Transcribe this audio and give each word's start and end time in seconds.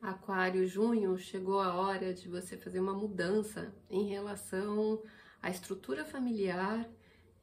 Aquário, 0.00 0.66
junho, 0.66 1.18
chegou 1.18 1.58
a 1.60 1.74
hora 1.74 2.12
de 2.12 2.28
você 2.28 2.56
fazer 2.56 2.80
uma 2.80 2.92
mudança 2.92 3.74
em 3.88 4.06
relação 4.08 5.02
à 5.42 5.50
estrutura 5.50 6.04
familiar, 6.04 6.88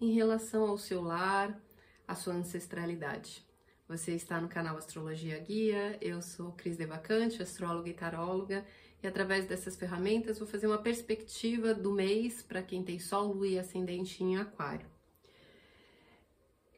em 0.00 0.12
relação 0.12 0.68
ao 0.68 0.76
seu 0.76 1.02
lar, 1.02 1.60
à 2.06 2.14
sua 2.14 2.34
ancestralidade. 2.34 3.46
Você 3.88 4.14
está 4.14 4.40
no 4.40 4.48
canal 4.48 4.76
Astrologia 4.76 5.38
Guia, 5.38 5.98
eu 6.00 6.22
sou 6.22 6.52
Cris 6.52 6.76
Devacante, 6.76 7.42
astróloga 7.42 7.88
e 7.88 7.94
taróloga, 7.94 8.64
e 9.02 9.06
através 9.06 9.46
dessas 9.46 9.74
ferramentas 9.74 10.38
vou 10.38 10.46
fazer 10.46 10.66
uma 10.66 10.78
perspectiva 10.78 11.74
do 11.74 11.90
mês 11.90 12.42
para 12.42 12.62
quem 12.62 12.84
tem 12.84 12.98
Sol, 12.98 13.32
Lua 13.32 13.48
e 13.48 13.58
Ascendente 13.58 14.22
em 14.22 14.36
Aquário. 14.36 14.86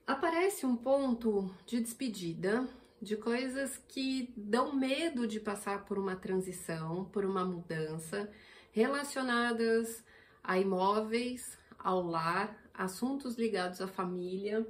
Aparece 0.06 0.64
um 0.64 0.76
ponto 0.76 1.54
de 1.66 1.80
despedida 1.80 2.68
de 3.04 3.16
coisas 3.16 3.76
que 3.86 4.32
dão 4.36 4.74
medo 4.74 5.26
de 5.26 5.38
passar 5.38 5.84
por 5.84 5.98
uma 5.98 6.16
transição, 6.16 7.04
por 7.04 7.24
uma 7.24 7.44
mudança, 7.44 8.30
relacionadas 8.72 10.02
a 10.42 10.58
imóveis, 10.58 11.58
ao 11.78 12.02
lar, 12.02 12.58
assuntos 12.72 13.36
ligados 13.36 13.80
à 13.80 13.86
família, 13.86 14.66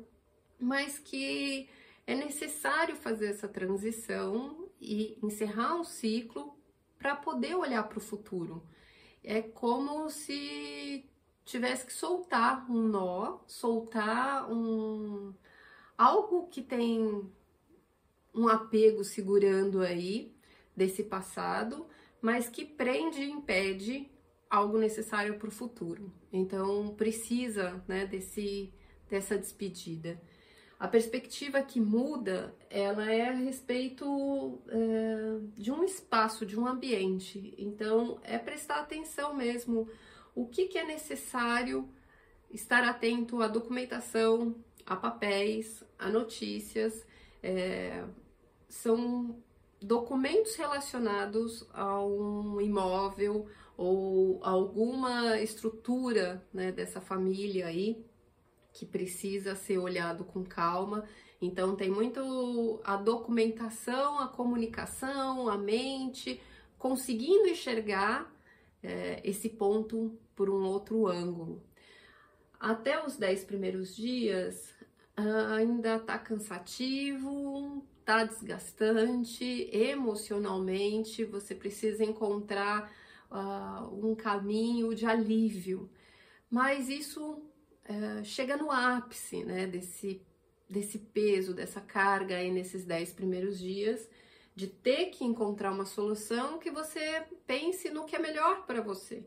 mas 0.58 0.98
que 0.98 1.68
é 2.06 2.14
necessário 2.14 2.96
fazer 2.96 3.26
essa 3.26 3.48
transição 3.48 4.68
e 4.80 5.16
encerrar 5.22 5.76
um 5.76 5.84
ciclo 5.84 6.58
para 6.98 7.14
poder 7.14 7.54
olhar 7.54 7.84
para 7.84 7.98
o 7.98 8.02
futuro. 8.02 8.62
É 9.22 9.40
como 9.40 10.10
se 10.10 11.08
tivesse 11.44 11.86
que 11.86 11.92
soltar 11.92 12.70
um 12.70 12.88
nó, 12.88 13.38
soltar 13.46 14.50
um 14.50 15.32
algo 15.96 16.48
que 16.48 16.60
tem 16.60 17.30
um 18.34 18.48
apego 18.48 19.04
segurando 19.04 19.80
aí 19.80 20.34
desse 20.76 21.04
passado, 21.04 21.86
mas 22.20 22.48
que 22.48 22.64
prende 22.64 23.22
e 23.22 23.30
impede 23.30 24.10
algo 24.50 24.78
necessário 24.78 25.38
para 25.38 25.48
o 25.48 25.52
futuro. 25.52 26.12
Então 26.32 26.94
precisa, 26.96 27.82
né, 27.86 28.06
desse 28.06 28.72
dessa 29.08 29.38
despedida. 29.38 30.20
A 30.78 30.88
perspectiva 30.88 31.62
que 31.62 31.80
muda, 31.80 32.54
ela 32.68 33.10
é 33.10 33.28
a 33.28 33.32
respeito 33.32 34.60
é, 34.68 35.38
de 35.56 35.70
um 35.70 35.84
espaço, 35.84 36.44
de 36.44 36.58
um 36.58 36.66
ambiente. 36.66 37.54
Então 37.56 38.18
é 38.24 38.38
prestar 38.38 38.80
atenção 38.80 39.34
mesmo 39.34 39.88
o 40.34 40.46
que, 40.46 40.66
que 40.66 40.76
é 40.76 40.84
necessário 40.84 41.88
estar 42.50 42.82
atento 42.84 43.40
à 43.40 43.48
documentação, 43.48 44.54
a 44.84 44.96
papéis, 44.96 45.84
a 45.98 46.08
notícias. 46.10 47.06
É, 47.42 48.04
são 48.74 49.36
documentos 49.80 50.56
relacionados 50.56 51.64
a 51.72 52.04
um 52.04 52.60
imóvel 52.60 53.46
ou 53.76 54.40
alguma 54.42 55.40
estrutura 55.40 56.44
né, 56.52 56.72
dessa 56.72 57.00
família 57.00 57.66
aí 57.66 58.04
que 58.72 58.84
precisa 58.84 59.54
ser 59.54 59.78
olhado 59.78 60.24
com 60.24 60.44
calma. 60.44 61.04
Então 61.40 61.76
tem 61.76 61.88
muito 61.88 62.80
a 62.82 62.96
documentação, 62.96 64.18
a 64.18 64.26
comunicação, 64.26 65.48
a 65.48 65.56
mente, 65.56 66.40
conseguindo 66.76 67.46
enxergar 67.46 68.34
é, 68.82 69.20
esse 69.22 69.48
ponto 69.48 70.18
por 70.34 70.50
um 70.50 70.64
outro 70.64 71.06
ângulo. 71.06 71.62
Até 72.58 73.04
os 73.04 73.16
10 73.16 73.44
primeiros 73.44 73.94
dias 73.94 74.73
ainda 75.16 75.98
tá 75.98 76.18
cansativo, 76.18 77.84
tá 78.04 78.24
desgastante 78.24 79.68
emocionalmente, 79.72 81.24
você 81.24 81.54
precisa 81.54 82.04
encontrar 82.04 82.92
uh, 83.30 84.06
um 84.06 84.14
caminho 84.14 84.94
de 84.94 85.06
alívio. 85.06 85.90
Mas 86.50 86.88
isso 86.88 87.42
uh, 87.88 88.24
chega 88.24 88.56
no 88.56 88.70
ápice 88.70 89.44
né, 89.44 89.66
desse, 89.66 90.20
desse 90.68 90.98
peso, 90.98 91.54
dessa 91.54 91.80
carga 91.80 92.36
aí 92.36 92.50
nesses 92.50 92.84
dez 92.84 93.12
primeiros 93.12 93.58
dias, 93.58 94.08
de 94.54 94.68
ter 94.68 95.06
que 95.06 95.24
encontrar 95.24 95.72
uma 95.72 95.86
solução 95.86 96.58
que 96.58 96.70
você 96.70 97.24
pense 97.46 97.90
no 97.90 98.04
que 98.04 98.14
é 98.14 98.18
melhor 98.18 98.66
para 98.66 98.80
você. 98.80 99.24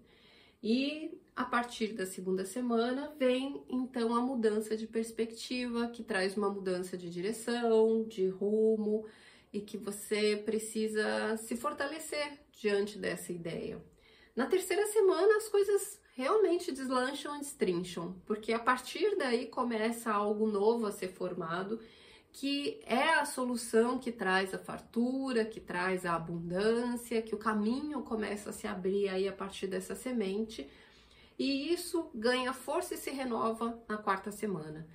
E 0.61 1.19
a 1.35 1.45
partir 1.45 1.93
da 1.93 2.05
segunda 2.05 2.43
semana 2.45 3.13
vem 3.17 3.63
então 3.69 4.15
a 4.15 4.21
mudança 4.21 4.75
de 4.75 4.87
perspectiva, 4.87 5.87
que 5.87 6.03
traz 6.03 6.35
uma 6.35 6.49
mudança 6.49 6.97
de 6.97 7.09
direção, 7.09 8.03
de 8.07 8.27
rumo 8.27 9.05
e 9.53 9.61
que 9.61 9.77
você 9.77 10.35
precisa 10.43 11.37
se 11.37 11.55
fortalecer 11.55 12.39
diante 12.51 12.97
dessa 12.97 13.31
ideia. 13.31 13.81
Na 14.35 14.47
terceira 14.47 14.85
semana 14.87 15.37
as 15.37 15.47
coisas 15.47 15.99
realmente 16.15 16.71
deslancham 16.71 17.35
e 17.35 17.39
destrincham, 17.39 18.15
porque 18.25 18.51
a 18.51 18.59
partir 18.59 19.15
daí 19.15 19.45
começa 19.45 20.11
algo 20.11 20.47
novo 20.47 20.87
a 20.87 20.91
ser 20.91 21.09
formado, 21.09 21.79
que 22.39 22.79
é 22.85 23.15
a 23.15 23.25
solução 23.25 23.97
que 23.97 24.11
traz 24.11 24.53
a 24.53 24.59
fartura, 24.59 25.43
que 25.43 25.59
traz 25.59 26.05
a 26.05 26.13
abundância, 26.13 27.19
que 27.19 27.33
o 27.33 27.37
caminho 27.37 28.03
começa 28.03 28.51
a 28.51 28.53
se 28.53 28.67
abrir 28.67 29.09
aí 29.09 29.27
a 29.27 29.33
partir 29.33 29.65
dessa 29.65 29.95
semente 29.95 30.69
e 31.39 31.73
isso 31.73 32.11
ganha 32.13 32.53
força 32.53 32.93
e 32.93 32.97
se 32.97 33.09
renova 33.09 33.81
na 33.89 33.97
quarta 33.97 34.31
semana. 34.31 34.87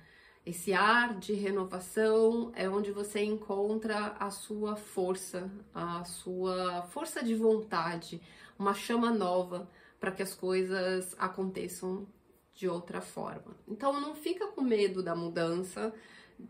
Esse 0.45 0.71
ar 0.71 1.19
de 1.19 1.33
renovação 1.33 2.53
é 2.55 2.69
onde 2.69 2.93
você 2.93 3.21
encontra 3.21 4.15
a 4.17 4.29
sua 4.29 4.77
força, 4.77 5.51
a 5.75 6.05
sua 6.05 6.83
força 6.83 7.21
de 7.21 7.35
vontade, 7.35 8.21
uma 8.57 8.73
chama 8.73 9.11
nova 9.11 9.69
para 9.99 10.13
que 10.13 10.23
as 10.23 10.33
coisas 10.33 11.13
aconteçam 11.19 12.07
de 12.55 12.69
outra 12.69 13.01
forma. 13.01 13.57
Então 13.67 13.99
não 13.99 14.15
fica 14.15 14.47
com 14.47 14.61
medo 14.61 15.03
da 15.03 15.13
mudança, 15.13 15.93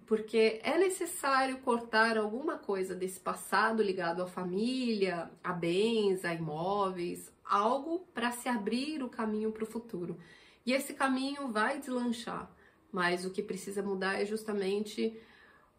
porque 0.05 0.59
é 0.63 0.77
necessário 0.77 1.59
cortar 1.59 2.17
alguma 2.17 2.57
coisa 2.57 2.93
desse 2.93 3.19
passado 3.19 3.81
ligado 3.81 4.21
à 4.21 4.27
família, 4.27 5.31
a 5.43 5.53
bens, 5.53 6.25
a 6.25 6.33
imóveis, 6.33 7.31
algo 7.43 7.99
para 8.13 8.31
se 8.31 8.49
abrir 8.49 9.03
o 9.03 9.09
caminho 9.09 9.51
para 9.51 9.63
o 9.63 9.67
futuro. 9.67 10.17
E 10.65 10.73
esse 10.73 10.93
caminho 10.93 11.49
vai 11.49 11.79
deslanchar, 11.79 12.49
mas 12.91 13.25
o 13.25 13.31
que 13.31 13.41
precisa 13.41 13.81
mudar 13.81 14.21
é 14.21 14.25
justamente 14.25 15.19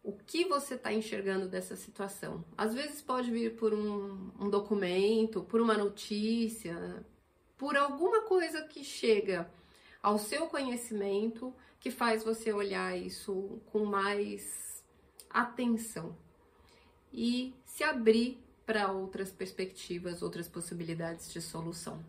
o 0.03 0.13
que 0.13 0.45
você 0.45 0.75
está 0.75 0.93
enxergando 0.93 1.47
dessa 1.47 1.75
situação. 1.75 2.45
Às 2.55 2.73
vezes 2.73 3.01
pode 3.01 3.31
vir 3.31 3.55
por 3.55 3.73
um, 3.73 4.31
um 4.39 4.49
documento, 4.49 5.43
por 5.43 5.59
uma 5.59 5.75
notícia, 5.75 7.03
por 7.57 7.75
alguma 7.75 8.21
coisa 8.21 8.61
que 8.63 8.83
chega 8.83 9.49
ao 10.05 10.19
seu 10.19 10.45
conhecimento 10.45 11.51
que 11.79 11.89
faz 11.89 12.23
você 12.23 12.53
olhar 12.53 12.95
isso 12.95 13.59
com 13.71 13.85
mais 13.85 14.83
atenção 15.31 16.15
e 17.11 17.55
se 17.65 17.83
abrir 17.83 18.39
para 18.67 18.91
outras 18.91 19.31
perspectivas, 19.31 20.21
outras 20.21 20.47
possibilidades 20.47 21.33
de 21.33 21.41
solução. 21.41 22.05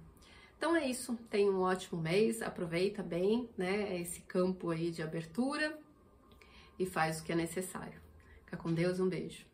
Então 0.58 0.76
é 0.76 0.86
isso, 0.86 1.16
tenha 1.30 1.50
um 1.50 1.62
ótimo 1.62 1.98
mês, 1.98 2.42
aproveita 2.42 3.02
bem, 3.02 3.48
né, 3.56 3.98
esse 3.98 4.20
campo 4.20 4.68
aí 4.68 4.90
de 4.90 5.02
abertura 5.02 5.78
e 6.78 6.84
faz 6.84 7.20
o 7.20 7.24
que 7.24 7.32
é 7.32 7.34
necessário. 7.34 7.98
Fica 8.44 8.58
com 8.58 8.74
Deus, 8.74 9.00
um 9.00 9.08
beijo. 9.08 9.46